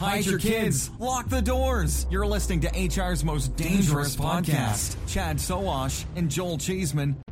hide 0.00 0.24
your 0.24 0.38
kids, 0.38 0.90
lock 0.98 1.28
the 1.28 1.42
doors. 1.42 2.06
You're 2.10 2.26
listening 2.26 2.60
to 2.60 2.68
HR's 2.88 3.22
most 3.22 3.54
dangerous 3.54 4.16
podcast. 4.16 4.96
Chad 5.06 5.36
Sowash 5.36 6.06
and 6.16 6.30
Joel 6.30 6.56
Cheeseman. 6.56 7.22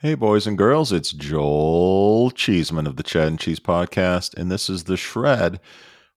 Hey, 0.00 0.14
boys 0.16 0.48
and 0.48 0.58
girls, 0.58 0.90
it's 0.90 1.12
Joel 1.12 2.32
Cheeseman 2.32 2.88
of 2.88 2.96
the 2.96 3.04
Chad 3.04 3.28
and 3.28 3.38
Cheese 3.38 3.60
Podcast, 3.60 4.34
and 4.36 4.50
this 4.50 4.68
is 4.68 4.84
The 4.84 4.96
Shred 4.96 5.60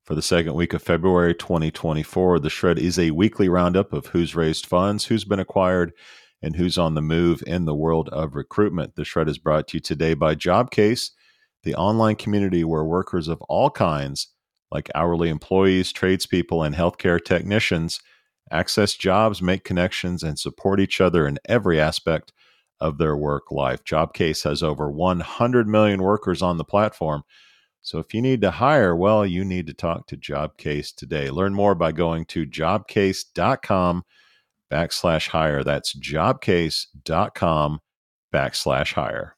for 0.02 0.16
the 0.16 0.24
second 0.24 0.56
week 0.56 0.74
of 0.74 0.82
February 0.82 1.36
2024. 1.36 2.40
The 2.40 2.50
Shred 2.50 2.80
is 2.80 2.98
a 2.98 3.12
weekly 3.12 3.48
roundup 3.48 3.94
of 3.94 4.08
who's 4.08 4.36
raised 4.36 4.66
funds, 4.66 5.06
who's 5.06 5.26
been 5.26 5.40
acquired, 5.40 5.94
and 6.42 6.56
who's 6.56 6.80
on 6.80 6.96
the 6.96 7.04
move 7.04 7.44
in 7.46 7.66
the 7.66 7.76
world 7.76 8.10
of 8.10 8.34
recruitment. 8.34 8.96
The 8.96 9.06
Shred 9.06 9.30
is 9.30 9.38
brought 9.38 9.68
to 9.68 9.78
you 9.78 9.82
today 9.82 10.16
by 10.16 10.34
Jobcase, 10.34 11.12
the 11.62 11.76
online 11.76 12.16
community 12.16 12.64
where 12.64 12.84
workers 12.84 13.28
of 13.28 13.40
all 13.44 13.70
kinds 13.70 14.30
like 14.72 14.90
hourly 14.96 15.30
employees, 15.30 15.92
tradespeople, 15.92 16.64
and 16.64 16.76
healthcare 16.76 17.24
technicians, 17.24 18.00
access 18.52 18.96
jobs, 18.96 19.42
make 19.42 19.64
connections, 19.64 20.24
and 20.24 20.38
support 20.38 20.80
each 20.80 21.00
other 21.02 21.28
in 21.28 21.40
every 21.46 21.80
aspect 21.80 22.32
of 22.80 22.98
their 22.98 23.16
work 23.16 23.52
life. 23.52 23.84
Jobcase 23.84 24.44
has 24.44 24.62
over 24.62 24.92
100 24.92 25.68
million 25.68 26.04
workers 26.04 26.42
on 26.42 26.58
the 26.58 26.64
platform. 26.64 27.24
So 27.82 28.00
if 28.00 28.14
you 28.14 28.22
need 28.22 28.42
to 28.42 28.52
hire, 28.52 28.96
well, 28.96 29.26
you 29.26 29.46
need 29.46 29.68
to 29.68 29.74
talk 29.74 30.08
to 30.08 30.18
Jobcase 30.18 30.94
today. 30.94 31.30
Learn 31.30 31.54
more 31.54 31.76
by 31.76 31.92
going 31.92 32.26
to 32.26 32.46
jobcase.com 32.46 34.04
backslash 34.72 35.28
hire. 35.30 35.64
That's 35.64 35.94
jobcase.com 35.98 37.80
backslash 38.34 38.94
hire. 38.94 39.36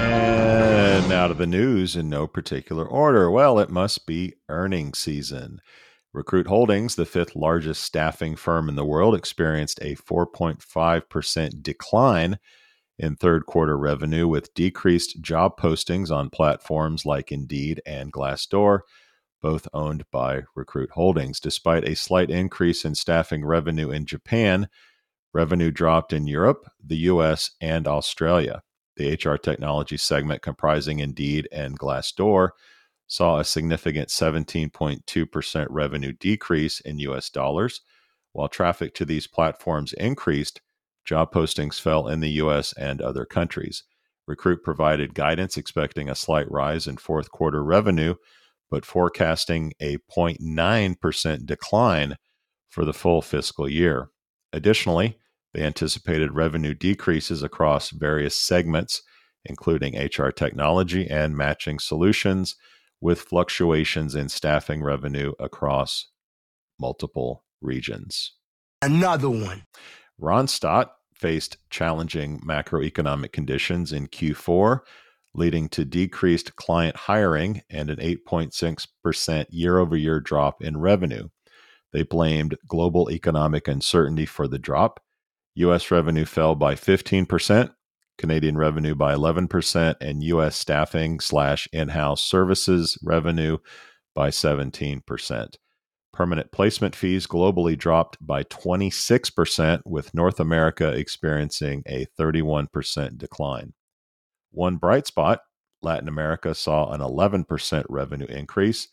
And 0.00 0.37
now 1.08 1.26
of 1.30 1.38
the 1.38 1.46
news 1.46 1.96
in 1.96 2.10
no 2.10 2.26
particular 2.26 2.86
order. 2.86 3.30
Well, 3.30 3.58
it 3.58 3.70
must 3.70 4.06
be 4.06 4.34
earning 4.50 4.92
season. 4.92 5.60
Recruit 6.12 6.46
Holdings, 6.46 6.96
the 6.96 7.06
fifth 7.06 7.34
largest 7.34 7.82
staffing 7.82 8.36
firm 8.36 8.68
in 8.68 8.74
the 8.74 8.84
world, 8.84 9.14
experienced 9.14 9.78
a 9.80 9.96
4.5% 9.96 11.62
decline 11.62 12.38
in 12.98 13.16
third 13.16 13.46
quarter 13.46 13.78
revenue 13.78 14.28
with 14.28 14.52
decreased 14.52 15.22
job 15.22 15.58
postings 15.58 16.10
on 16.10 16.28
platforms 16.28 17.06
like 17.06 17.32
Indeed 17.32 17.80
and 17.86 18.12
Glassdoor, 18.12 18.80
both 19.40 19.66
owned 19.72 20.04
by 20.10 20.42
Recruit 20.54 20.90
Holdings. 20.90 21.40
Despite 21.40 21.88
a 21.88 21.96
slight 21.96 22.30
increase 22.30 22.84
in 22.84 22.94
staffing 22.94 23.46
revenue 23.46 23.90
in 23.90 24.04
Japan, 24.04 24.68
revenue 25.32 25.70
dropped 25.70 26.12
in 26.12 26.26
Europe, 26.26 26.70
the 26.84 26.96
US, 26.96 27.52
and 27.62 27.86
Australia. 27.86 28.62
The 28.98 29.12
HR 29.12 29.36
technology 29.36 29.96
segment, 29.96 30.42
comprising 30.42 30.98
Indeed 30.98 31.48
and 31.52 31.78
Glassdoor, 31.78 32.50
saw 33.06 33.38
a 33.38 33.44
significant 33.44 34.08
17.2% 34.08 35.66
revenue 35.70 36.12
decrease 36.12 36.80
in 36.80 36.98
US 36.98 37.30
dollars. 37.30 37.80
While 38.32 38.48
traffic 38.48 38.94
to 38.96 39.04
these 39.04 39.28
platforms 39.28 39.92
increased, 39.94 40.60
job 41.04 41.32
postings 41.32 41.80
fell 41.80 42.08
in 42.08 42.18
the 42.18 42.32
US 42.42 42.72
and 42.74 43.00
other 43.00 43.24
countries. 43.24 43.84
Recruit 44.26 44.64
provided 44.64 45.14
guidance 45.14 45.56
expecting 45.56 46.10
a 46.10 46.16
slight 46.16 46.50
rise 46.50 46.88
in 46.88 46.96
fourth 46.96 47.30
quarter 47.30 47.62
revenue, 47.62 48.16
but 48.68 48.84
forecasting 48.84 49.72
a 49.80 49.98
0.9% 50.14 51.46
decline 51.46 52.16
for 52.68 52.84
the 52.84 52.92
full 52.92 53.22
fiscal 53.22 53.68
year. 53.68 54.10
Additionally, 54.52 55.18
they 55.54 55.62
anticipated 55.62 56.34
revenue 56.34 56.74
decreases 56.74 57.42
across 57.42 57.90
various 57.90 58.36
segments, 58.36 59.02
including 59.44 59.98
HR 59.98 60.30
technology 60.30 61.08
and 61.08 61.36
matching 61.36 61.78
solutions, 61.78 62.56
with 63.00 63.20
fluctuations 63.20 64.14
in 64.14 64.28
staffing 64.28 64.82
revenue 64.82 65.32
across 65.38 66.08
multiple 66.78 67.44
regions. 67.60 68.32
Another 68.82 69.30
one. 69.30 69.64
Randstad 70.20 70.86
faced 71.14 71.58
challenging 71.70 72.40
macroeconomic 72.40 73.32
conditions 73.32 73.92
in 73.92 74.08
Q4, 74.08 74.80
leading 75.34 75.68
to 75.70 75.84
decreased 75.84 76.56
client 76.56 76.96
hiring 76.96 77.62
and 77.70 77.90
an 77.90 77.98
8.6% 77.98 79.46
year 79.50 79.78
over 79.78 79.96
year 79.96 80.20
drop 80.20 80.62
in 80.62 80.78
revenue. 80.78 81.28
They 81.92 82.02
blamed 82.02 82.56
global 82.66 83.10
economic 83.10 83.66
uncertainty 83.68 84.26
for 84.26 84.46
the 84.46 84.58
drop 84.58 85.00
U.S. 85.58 85.90
revenue 85.90 86.24
fell 86.24 86.54
by 86.54 86.76
15%, 86.76 87.72
Canadian 88.16 88.56
revenue 88.56 88.94
by 88.94 89.12
11%, 89.12 89.96
and 90.00 90.22
U.S. 90.22 90.54
staffing 90.54 91.18
slash 91.18 91.68
in 91.72 91.88
house 91.88 92.22
services 92.22 92.96
revenue 93.02 93.58
by 94.14 94.30
17%. 94.30 95.56
Permanent 96.12 96.52
placement 96.52 96.94
fees 96.94 97.26
globally 97.26 97.76
dropped 97.76 98.24
by 98.24 98.44
26%, 98.44 99.80
with 99.84 100.14
North 100.14 100.38
America 100.38 100.92
experiencing 100.92 101.82
a 101.88 102.06
31% 102.18 103.18
decline. 103.18 103.74
One 104.52 104.76
bright 104.76 105.08
spot 105.08 105.40
Latin 105.82 106.08
America 106.08 106.54
saw 106.54 106.92
an 106.92 107.00
11% 107.00 107.84
revenue 107.88 108.26
increase. 108.26 108.86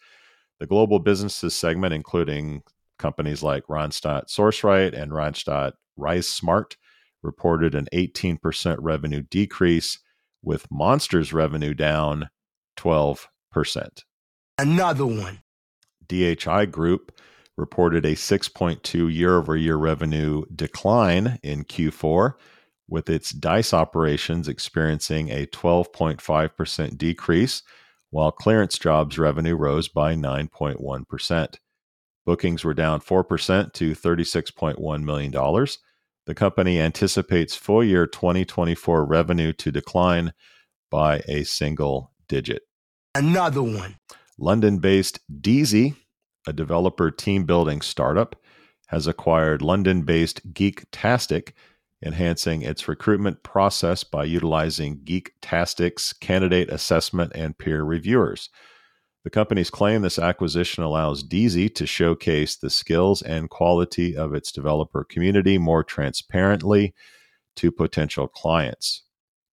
The 0.59 0.65
global 0.65 0.97
businesses 0.97 1.53
segment, 1.53 1.93
including 1.93 2.63
companies 2.97 3.43
like 3.43 3.67
Randstad 3.67 4.29
Sourceright 4.29 4.99
and 4.99 5.11
Randstad 5.11 5.73
RiseSmart 5.99 6.75
reported 7.21 7.75
an 7.75 7.87
18% 7.93 8.77
revenue 8.79 9.23
decrease, 9.29 9.99
with 10.41 10.67
Monster's 10.71 11.33
revenue 11.33 11.73
down 11.73 12.29
12%. 12.77 13.27
Another 14.57 15.05
one. 15.05 15.41
DHI 16.07 16.67
Group 16.67 17.11
reported 17.57 18.05
a 18.05 18.13
6.2 18.13 19.13
year 19.13 19.37
over 19.37 19.55
year 19.57 19.75
revenue 19.75 20.43
decline 20.53 21.39
in 21.41 21.63
Q4, 21.63 22.33
with 22.87 23.09
its 23.09 23.31
DICE 23.31 23.73
operations 23.73 24.47
experiencing 24.47 25.29
a 25.29 25.47
12.5% 25.47 26.97
decrease, 26.97 27.63
while 28.11 28.31
clearance 28.31 28.77
jobs 28.77 29.17
revenue 29.17 29.55
rose 29.55 29.87
by 29.87 30.13
9.1%. 30.15 31.55
Bookings 32.25 32.63
were 32.63 32.73
down 32.73 33.01
4% 33.01 33.73
to 33.73 33.91
$36.1 33.91 35.03
million. 35.03 35.31
The 36.25 36.35
company 36.35 36.79
anticipates 36.79 37.55
full 37.55 37.83
year 37.83 38.07
2024 38.07 39.05
revenue 39.05 39.53
to 39.53 39.71
decline 39.71 40.33
by 40.89 41.21
a 41.27 41.43
single 41.43 42.11
digit. 42.27 42.63
Another 43.13 43.61
one. 43.61 43.97
London 44.39 44.79
based 44.79 45.19
Deazy, 45.41 45.95
a 46.47 46.53
developer 46.53 47.11
team 47.11 47.45
building 47.45 47.81
startup, 47.81 48.35
has 48.87 49.07
acquired 49.07 49.61
London 49.61 50.01
based 50.01 50.53
Geektastic, 50.53 51.53
enhancing 52.03 52.61
its 52.61 52.87
recruitment 52.87 53.43
process 53.43 54.03
by 54.03 54.23
utilizing 54.23 54.99
Geektastic's 54.99 56.11
candidate 56.13 56.69
assessment 56.69 57.31
and 57.35 57.57
peer 57.57 57.83
reviewers. 57.83 58.49
The 59.25 59.31
companies 59.31 59.71
claim 59.71 60.03
this 60.03 60.19
acquisition 60.19 60.83
allows 60.83 61.23
Deazy 61.23 61.73
to 61.73 61.87
showcase 61.87 62.55
the 62.55 62.69
skills 62.69 63.23
and 63.23 63.49
quality 63.49 64.15
of 64.15 64.35
its 64.35 64.51
developer 64.51 65.03
community 65.03 65.57
more 65.57 65.83
transparently 65.83 66.93
to 67.55 67.71
potential 67.71 68.27
clients. 68.27 69.01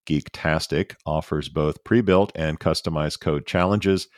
Geektastic 0.06 0.96
offers 1.06 1.48
both 1.48 1.82
pre 1.84 2.02
built 2.02 2.32
and 2.34 2.60
customized 2.60 3.20
code 3.20 3.46
challenges 3.46 4.08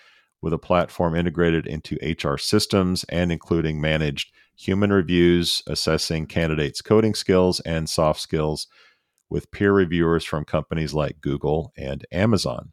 with 0.42 0.52
a 0.52 0.58
platform 0.58 1.14
integrated 1.14 1.68
into 1.68 1.98
HR 2.02 2.36
systems 2.36 3.04
and 3.04 3.30
including 3.30 3.80
managed 3.80 4.32
human 4.56 4.92
reviews, 4.92 5.62
assessing 5.68 6.26
candidates' 6.26 6.82
coding 6.82 7.14
skills 7.14 7.60
and 7.60 7.88
soft 7.88 8.20
skills 8.20 8.66
with 9.30 9.52
peer 9.52 9.72
reviewers 9.72 10.24
from 10.24 10.44
companies 10.44 10.94
like 10.94 11.20
Google 11.20 11.72
and 11.76 12.04
Amazon. 12.10 12.72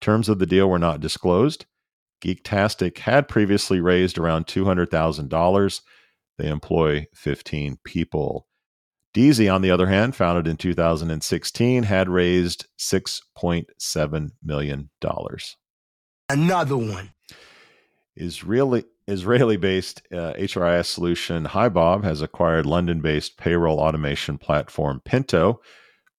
Terms 0.00 0.30
of 0.30 0.38
the 0.38 0.46
deal 0.46 0.70
were 0.70 0.78
not 0.78 1.00
disclosed. 1.00 1.66
Geektastic 2.22 2.98
had 2.98 3.28
previously 3.28 3.80
raised 3.80 4.18
around 4.18 4.46
$200,000. 4.46 5.80
They 6.38 6.48
employ 6.48 7.06
15 7.14 7.78
people. 7.84 8.46
Deazy, 9.14 9.52
on 9.52 9.62
the 9.62 9.70
other 9.70 9.86
hand, 9.86 10.14
founded 10.14 10.46
in 10.46 10.56
2016, 10.56 11.84
had 11.84 12.08
raised 12.08 12.66
$6.7 12.78 14.30
million. 14.42 14.90
Another 16.28 16.76
one. 16.76 17.12
Israeli 18.16 18.84
Israeli 19.08 19.56
based 19.56 20.02
uh, 20.10 20.32
HRIS 20.34 20.86
solution 20.86 21.44
HiBob 21.44 22.02
has 22.02 22.22
acquired 22.22 22.66
London 22.66 23.00
based 23.00 23.36
payroll 23.36 23.78
automation 23.78 24.36
platform 24.36 25.00
Pento, 25.04 25.58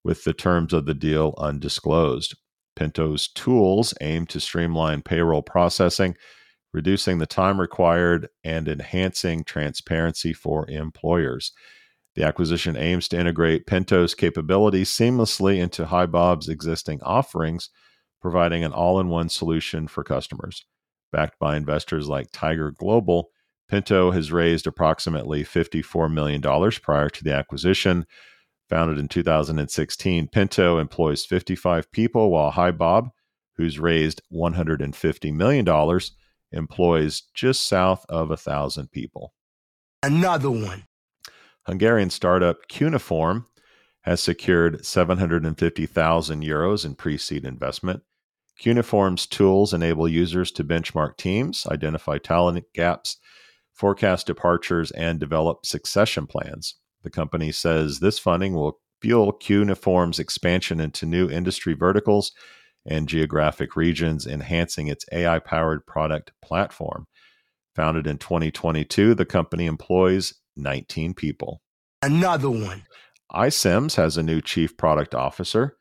with 0.04 0.24
the 0.24 0.34
terms 0.34 0.72
of 0.74 0.86
the 0.86 0.94
deal 0.94 1.34
undisclosed. 1.38 2.36
Pento's 2.78 3.28
tools 3.28 3.94
aim 4.02 4.26
to 4.28 4.40
streamline 4.40 5.02
payroll 5.02 5.42
processing, 5.42 6.16
reducing 6.74 7.18
the 7.18 7.26
time 7.26 7.60
required 7.60 8.30
and 8.44 8.68
enhancing 8.68 9.44
transparency 9.44 10.32
for 10.32 10.70
employers. 10.70 11.52
The 12.16 12.24
acquisition 12.24 12.78
aims 12.78 13.08
to 13.10 13.20
integrate 13.20 13.68
Pento's 13.68 14.14
capabilities 14.14 14.90
seamlessly 14.90 15.58
into 15.58 15.86
HiBob's 15.86 16.50
existing 16.50 17.02
offerings, 17.02 17.70
providing 18.22 18.64
an 18.64 18.74
all 18.74 19.00
in 19.00 19.10
one 19.10 19.30
solution 19.30 19.88
for 19.88 20.04
customers. 20.04 20.66
Backed 21.12 21.40
by 21.40 21.58
investors 21.58 22.08
like 22.08 22.28
Tiger 22.32 22.72
Global, 22.72 23.30
Pento 23.72 24.14
has 24.14 24.32
raised 24.32 24.68
approximately 24.68 25.44
$54 25.44 26.12
million 26.12 26.42
prior 26.82 27.10
to 27.10 27.24
the 27.24 27.34
acquisition. 27.34 28.06
Founded 28.70 28.98
in 28.98 29.08
2016, 29.08 30.28
Pento 30.28 30.80
employs 30.80 31.26
55 31.26 31.92
people, 31.92 32.30
while 32.32 32.52
HiBob, 32.52 33.12
who's 33.56 33.80
raised 33.80 34.22
$150 34.32 35.34
million, 35.34 36.00
employs 36.52 37.24
just 37.34 37.66
south 37.66 38.06
of 38.10 38.30
1,000 38.30 38.92
people. 38.92 39.34
Another 40.04 40.52
one. 40.52 40.84
Hungarian 41.66 42.10
startup 42.10 42.68
Qneiform 42.70 43.46
has 44.02 44.22
secured 44.22 44.86
750,000 44.86 46.44
euros 46.44 46.86
in 46.86 46.96
pre 46.96 47.18
seed 47.18 47.46
investment. 47.46 48.04
Qneiform's 48.62 49.28
tools 49.28 49.74
enable 49.74 50.08
users 50.08 50.52
to 50.54 50.64
benchmark 50.64 51.18
teams, 51.18 51.68
identify 51.68 52.18
talent 52.18 52.64
gaps, 52.74 53.18
forecast 53.74 54.26
departures, 54.26 54.92
and 54.92 55.20
develop 55.20 55.66
succession 55.66 56.26
plans. 56.26 56.76
The 57.08 57.12
company 57.12 57.54
says 57.54 58.00
this 58.00 58.20
funding 58.20 58.54
will 58.54 58.82
fuel 59.02 59.32
Qneiform's 59.32 60.20
expansion 60.20 60.82
into 60.82 61.06
new 61.06 61.30
industry 61.30 61.74
verticals 61.74 62.34
and 62.86 63.08
geographic 63.08 63.78
regions, 63.78 64.28
enhancing 64.28 64.88
its 64.88 65.06
AI 65.14 65.40
powered 65.40 65.88
product 65.88 66.34
platform. 66.42 67.08
Founded 67.78 68.08
in 68.08 68.18
2022, 68.18 69.16
the 69.16 69.24
company 69.24 69.68
employs 69.68 70.34
19 70.58 71.14
people. 71.14 71.62
Another 72.02 72.50
one. 72.50 72.84
iCIMS 73.32 73.96
has 73.96 74.18
a 74.18 74.24
new 74.24 74.42
chief 74.42 74.76
product 74.76 75.16
officer. 75.16 75.78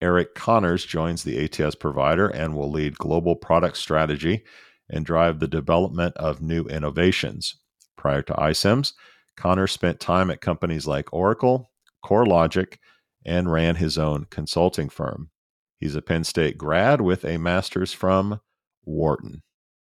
Eric 0.00 0.34
Connors 0.34 0.86
joins 0.86 1.24
the 1.24 1.44
ATS 1.44 1.74
provider 1.74 2.26
and 2.26 2.56
will 2.56 2.70
lead 2.70 2.96
global 2.96 3.36
product 3.36 3.76
strategy 3.76 4.44
and 4.88 5.04
drive 5.04 5.40
the 5.40 5.46
development 5.46 6.16
of 6.16 6.40
new 6.40 6.64
innovations. 6.64 7.56
Prior 7.98 8.22
to 8.22 8.32
iCIMS, 8.32 8.94
Connors 9.40 9.72
spent 9.72 10.00
time 10.00 10.30
at 10.30 10.42
companies 10.42 10.86
like 10.86 11.14
Oracle, 11.14 11.70
CoreLogic, 12.04 12.76
and 13.24 13.50
ran 13.50 13.76
his 13.76 13.96
own 13.96 14.26
consulting 14.28 14.90
firm. 14.90 15.30
He's 15.78 15.94
a 15.94 16.02
Penn 16.02 16.24
State 16.24 16.58
grad 16.58 17.00
with 17.00 17.24
a 17.24 17.38
master's 17.38 17.94
from 17.94 18.42
Wharton. 18.84 19.42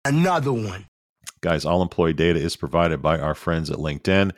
Another 0.07 0.55
one. 0.55 0.87
Guys, 1.43 1.67
all 1.67 1.83
employee 1.83 2.15
data 2.15 2.41
is 2.41 2.57
provided 2.57 3.03
by 3.03 3.19
our 3.19 3.35
friends 3.35 3.71
at 3.71 3.77
LinkedIn. 3.77 4.33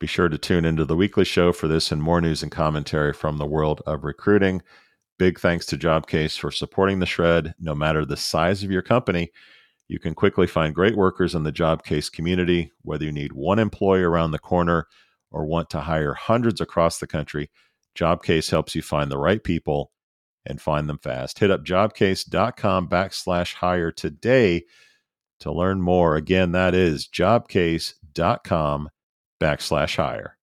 Be 0.00 0.08
sure 0.08 0.28
to 0.28 0.36
tune 0.36 0.64
into 0.64 0.84
the 0.84 0.96
weekly 0.96 1.24
show 1.24 1.52
for 1.52 1.68
this 1.68 1.92
and 1.92 2.02
more 2.02 2.20
news 2.20 2.42
and 2.42 2.50
commentary 2.50 3.12
from 3.12 3.38
the 3.38 3.46
world 3.46 3.80
of 3.86 4.02
recruiting. 4.02 4.60
Big 5.20 5.38
thanks 5.38 5.66
to 5.66 5.76
Jobcase 5.76 6.36
for 6.36 6.50
supporting 6.50 6.98
the 6.98 7.06
shred. 7.06 7.54
No 7.60 7.76
matter 7.76 8.04
the 8.04 8.16
size 8.16 8.64
of 8.64 8.72
your 8.72 8.82
company, 8.82 9.30
you 9.88 9.98
can 9.98 10.14
quickly 10.14 10.46
find 10.46 10.74
great 10.74 10.96
workers 10.96 11.34
in 11.34 11.42
the 11.44 11.52
Jobcase 11.52 12.12
community, 12.12 12.72
whether 12.82 13.04
you 13.04 13.12
need 13.12 13.32
one 13.32 13.58
employee 13.58 14.02
around 14.02 14.30
the 14.30 14.38
corner 14.38 14.86
or 15.30 15.46
want 15.46 15.70
to 15.70 15.80
hire 15.80 16.14
hundreds 16.14 16.60
across 16.60 16.98
the 16.98 17.06
country. 17.06 17.50
Jobcase 17.98 18.50
helps 18.50 18.74
you 18.74 18.82
find 18.82 19.10
the 19.10 19.18
right 19.18 19.42
people 19.42 19.92
and 20.44 20.60
find 20.60 20.88
them 20.88 20.98
fast. 20.98 21.38
Hit 21.38 21.50
up 21.50 21.64
jobcase.com 21.64 22.88
backslash 22.88 23.54
hire 23.54 23.90
today 23.90 24.64
to 25.40 25.52
learn 25.52 25.80
more. 25.80 26.16
Again, 26.16 26.52
that 26.52 26.74
is 26.74 27.08
jobcase.com 27.08 28.88
backslash 29.40 29.96
hire. 29.96 30.36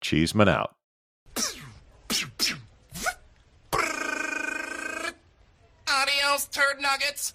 Cheeseman 0.00 0.48
out. 0.48 0.74
Adios, 5.88 6.46
turd 6.46 6.80
nuggets. 6.80 7.34